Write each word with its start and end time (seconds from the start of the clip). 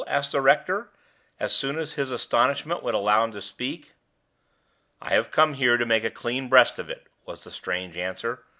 asked 0.07 0.31
the 0.31 0.41
rector, 0.41 0.89
as 1.39 1.55
soon 1.55 1.77
as 1.77 1.93
his 1.93 2.09
astonishment 2.09 2.81
would 2.81 2.95
allow 2.95 3.23
him 3.23 3.31
to 3.31 3.39
speak. 3.39 3.93
"I 4.99 5.09
have 5.13 5.29
come 5.29 5.53
here 5.53 5.77
to 5.77 5.85
make 5.85 6.03
a 6.03 6.09
clean 6.09 6.49
breast 6.49 6.79
of 6.79 6.89
it!" 6.89 7.05
was 7.27 7.43
the 7.43 7.51
strange 7.51 7.95
answer. 7.95 8.43